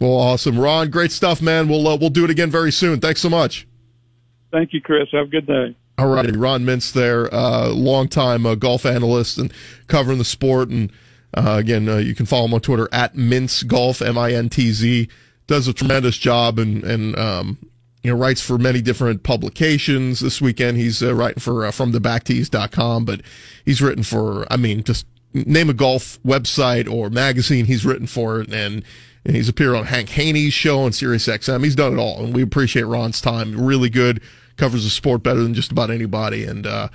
Well, 0.00 0.12
awesome, 0.12 0.58
Ron. 0.58 0.90
Great 0.90 1.12
stuff, 1.12 1.42
man. 1.42 1.68
We'll 1.68 1.86
uh, 1.86 1.96
we'll 1.96 2.10
do 2.10 2.24
it 2.24 2.30
again 2.30 2.50
very 2.50 2.72
soon. 2.72 3.00
Thanks 3.00 3.20
so 3.20 3.28
much. 3.28 3.66
Thank 4.50 4.72
you, 4.72 4.80
Chris. 4.80 5.08
Have 5.12 5.26
a 5.26 5.30
good 5.30 5.46
day. 5.46 5.76
All 5.98 6.08
righty, 6.08 6.32
Ron 6.32 6.64
Mintz 6.64 6.92
there, 6.94 7.32
uh, 7.32 7.68
longtime 7.68 8.46
uh, 8.46 8.54
golf 8.54 8.86
analyst 8.86 9.36
and 9.36 9.52
covering 9.86 10.16
the 10.16 10.24
sport. 10.24 10.70
And 10.70 10.90
uh, 11.34 11.56
again, 11.58 11.88
uh, 11.88 11.96
you 11.96 12.14
can 12.14 12.26
follow 12.26 12.46
him 12.46 12.54
on 12.54 12.60
Twitter 12.60 12.88
at 12.92 13.14
Mintz 13.14 13.66
Golf, 13.66 14.02
M 14.02 14.18
I 14.18 14.32
N 14.32 14.48
T 14.48 14.72
Z. 14.72 15.08
Does 15.46 15.68
a 15.68 15.72
tremendous 15.72 16.16
job 16.16 16.58
and 16.58 16.82
and 16.84 17.16
um, 17.18 17.58
you 18.02 18.10
know 18.10 18.16
writes 18.16 18.40
for 18.40 18.58
many 18.58 18.80
different 18.80 19.22
publications. 19.22 20.20
This 20.20 20.40
weekend, 20.40 20.78
he's 20.78 21.02
uh, 21.02 21.14
writing 21.14 21.40
for 21.40 21.64
uh, 21.64 21.70
backtees.com, 21.70 23.04
but 23.04 23.20
he's 23.64 23.80
written 23.80 24.02
for, 24.02 24.46
I 24.52 24.56
mean, 24.56 24.82
just 24.82 25.06
name 25.32 25.70
a 25.70 25.74
golf 25.74 26.20
website 26.24 26.90
or 26.90 27.10
magazine. 27.10 27.66
He's 27.66 27.84
written 27.84 28.06
for 28.06 28.40
it 28.40 28.52
and. 28.52 28.84
And 29.22 29.36
he's 29.36 29.50
appeared 29.50 29.76
on 29.76 29.84
Hank 29.84 30.08
Haney's 30.08 30.54
show 30.54 30.80
on 30.80 30.92
Sirius 30.92 31.26
XM. 31.26 31.62
He's 31.62 31.74
done 31.74 31.92
it 31.92 31.98
all, 31.98 32.24
and 32.24 32.34
we 32.34 32.40
appreciate 32.40 32.84
Ron's 32.84 33.20
time. 33.20 33.54
Really 33.54 33.90
good, 33.90 34.22
covers 34.56 34.84
the 34.84 34.88
sport 34.88 35.22
better 35.22 35.42
than 35.42 35.52
just 35.52 35.70
about 35.70 35.90
anybody, 35.90 36.44
and 36.44 36.66
uh, 36.66 36.88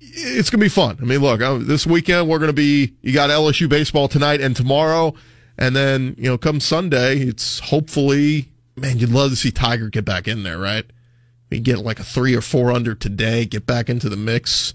it's 0.00 0.50
gonna 0.50 0.62
be 0.62 0.68
fun. 0.68 0.98
I 1.00 1.04
mean, 1.04 1.20
look, 1.20 1.40
this 1.66 1.86
weekend 1.86 2.28
we're 2.28 2.38
gonna 2.38 2.52
be. 2.52 2.94
You 3.02 3.12
got 3.12 3.30
LSU 3.30 3.68
baseball 3.68 4.08
tonight 4.08 4.40
and 4.40 4.54
tomorrow, 4.54 5.14
and 5.56 5.74
then 5.74 6.14
you 6.18 6.28
know, 6.28 6.38
come 6.38 6.60
Sunday, 6.60 7.18
it's 7.18 7.60
hopefully. 7.60 8.48
Man, 8.76 8.98
you'd 8.98 9.10
love 9.10 9.30
to 9.30 9.36
see 9.36 9.50
Tiger 9.50 9.88
get 9.88 10.04
back 10.04 10.28
in 10.28 10.44
there, 10.44 10.58
right? 10.58 10.84
We 11.50 11.58
get 11.58 11.78
like 11.78 11.98
a 11.98 12.04
three 12.04 12.36
or 12.36 12.40
four 12.40 12.70
under 12.70 12.94
today, 12.94 13.44
get 13.44 13.66
back 13.66 13.88
into 13.88 14.08
the 14.08 14.16
mix. 14.16 14.72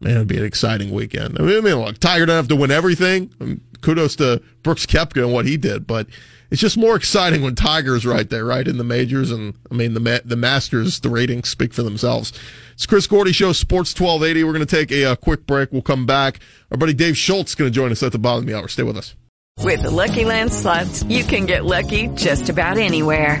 Man, 0.00 0.16
it'd 0.16 0.28
be 0.28 0.38
an 0.38 0.44
exciting 0.44 0.90
weekend. 0.92 1.38
I 1.38 1.42
mean, 1.42 1.58
I 1.58 1.60
mean 1.60 1.76
look, 1.76 1.98
Tiger 1.98 2.26
doesn't 2.26 2.36
have 2.36 2.48
to 2.48 2.56
win 2.56 2.70
everything. 2.70 3.60
Kudos 3.84 4.16
to 4.16 4.42
Brooks 4.62 4.86
Koepka 4.86 5.22
and 5.22 5.32
what 5.32 5.46
he 5.46 5.56
did, 5.56 5.86
but 5.86 6.08
it's 6.50 6.60
just 6.60 6.76
more 6.76 6.96
exciting 6.96 7.42
when 7.42 7.54
Tiger's 7.54 8.06
right 8.06 8.28
there, 8.28 8.44
right 8.44 8.66
in 8.66 8.78
the 8.78 8.84
majors. 8.84 9.30
And 9.30 9.54
I 9.70 9.74
mean, 9.74 9.94
the 9.94 10.00
ma- 10.00 10.20
the 10.24 10.36
Masters, 10.36 11.00
the 11.00 11.10
ratings 11.10 11.48
speak 11.48 11.72
for 11.72 11.82
themselves. 11.82 12.32
It's 12.74 12.86
Chris 12.86 13.06
Gordy 13.06 13.32
Show, 13.32 13.52
Sports 13.52 13.92
1280. 13.92 14.44
We're 14.44 14.52
going 14.52 14.66
to 14.66 14.76
take 14.76 14.90
a, 14.90 15.04
uh 15.04 15.16
quick 15.16 15.46
break. 15.46 15.72
We'll 15.72 15.82
come 15.82 16.06
back. 16.06 16.40
Our 16.70 16.76
buddy 16.76 16.94
Dave 16.94 17.16
Schultz 17.16 17.52
is 17.52 17.54
going 17.54 17.70
to 17.70 17.74
join 17.74 17.92
us 17.92 18.02
at 18.02 18.12
the 18.12 18.18
bottom 18.18 18.40
of 18.40 18.46
the 18.46 18.56
hour. 18.56 18.68
Stay 18.68 18.82
with 18.82 18.96
us. 18.96 19.14
With 19.60 19.82
the 19.82 19.90
Lucky 19.90 20.24
Land 20.24 20.52
slots, 20.52 21.02
you 21.04 21.24
can 21.24 21.46
get 21.46 21.64
lucky 21.64 22.08
just 22.08 22.48
about 22.48 22.76
anywhere. 22.78 23.40